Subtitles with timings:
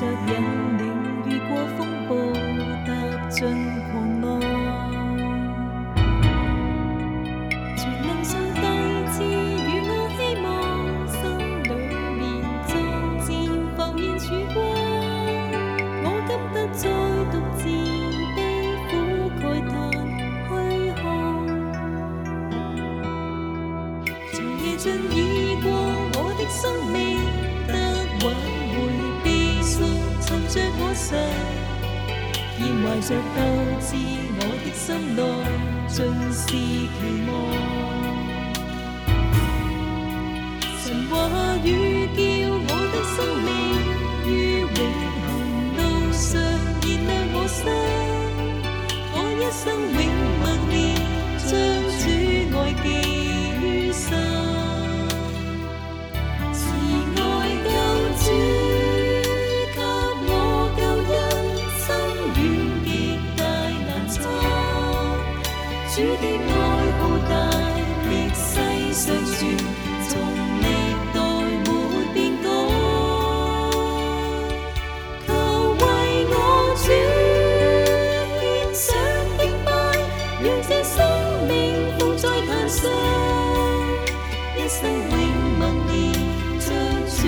[0.00, 0.32] 着引
[0.78, 0.82] 领，
[1.26, 1.78] 越过风
[2.08, 2.10] 暴，
[2.86, 2.88] 踏
[3.28, 3.36] 进
[3.92, 3.92] 狂
[4.22, 4.40] 浪，
[7.76, 8.62] 全能上帝
[9.10, 9.28] 赐予
[9.84, 10.48] 我希望，
[11.06, 11.20] 心
[11.64, 11.70] 里
[12.16, 12.18] 面
[12.66, 12.72] 逐
[13.26, 13.28] 渐
[13.76, 14.58] 浮现曙光，
[16.02, 16.82] 我今得再
[17.30, 17.60] 独自
[18.34, 18.38] 悲
[18.88, 18.90] 苦
[19.36, 19.70] 慨叹
[20.48, 20.50] 虚
[21.02, 21.04] 汗，
[24.32, 24.34] 长
[24.64, 24.82] 夜尽
[25.14, 25.29] 已。
[32.60, 33.40] 现怀着斗
[33.80, 33.88] 志，
[34.36, 35.18] 我的心内
[35.88, 35.96] 尽
[36.30, 36.52] 是期
[37.26, 37.30] 望。
[40.82, 41.12] 神话
[41.64, 41.66] 语
[42.14, 42.20] 叫
[42.68, 43.48] 我的生命
[44.26, 44.68] 于永
[45.24, 45.26] 恒
[45.74, 45.78] 路
[46.12, 46.28] 上
[46.82, 47.58] 燃亮我心，
[49.14, 49.64] 我一生
[49.96, 50.00] 永
[69.00, 69.40] 世上传，
[70.10, 70.12] 从
[70.60, 70.64] 历
[71.14, 71.16] 代
[71.64, 71.66] 没
[72.12, 72.44] 变改。
[75.26, 75.28] 求
[75.80, 75.82] 为
[76.28, 76.34] 我
[76.76, 76.86] 主献
[78.74, 78.84] 上
[79.38, 79.68] 敬拜，
[80.42, 80.92] 让这生
[81.48, 81.50] 命
[81.98, 82.78] 放在坛上，
[84.58, 84.78] 一生
[85.08, 85.12] 永
[85.58, 85.90] 默念，
[86.60, 86.68] 将
[87.08, 87.18] 主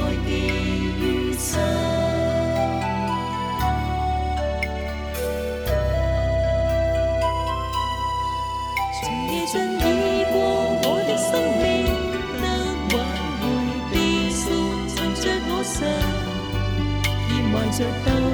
[0.24, 1.60] 记于心。
[9.50, 9.54] 长
[17.78, 18.27] 现怀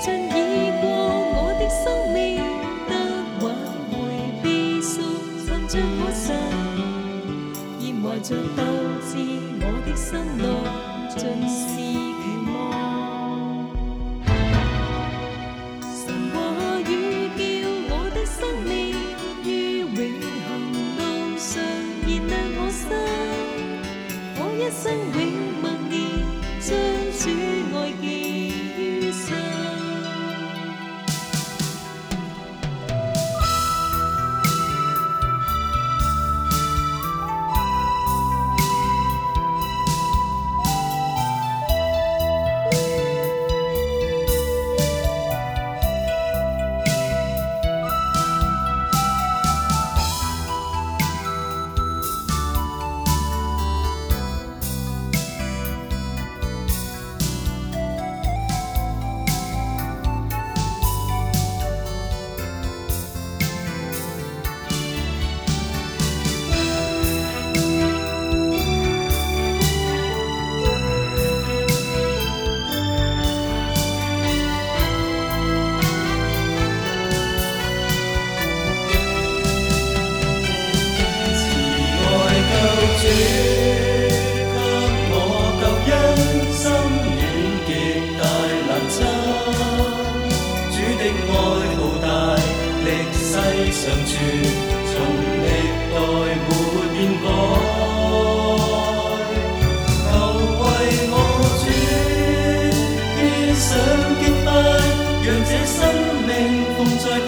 [0.00, 0.30] 尽已
[0.80, 0.86] 过，
[1.34, 2.16] 我的生命
[2.88, 2.90] 得
[3.42, 3.46] 挽
[3.90, 3.96] 回
[4.42, 5.02] 悲伤，
[5.44, 6.26] 寻着我神，
[7.80, 8.62] 现怀着斗
[9.02, 9.10] 志，
[9.60, 10.08] 我的心
[10.38, 10.42] 内
[11.16, 11.58] 尽是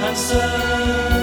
[0.00, 1.17] 放